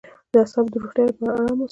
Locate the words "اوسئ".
1.61-1.69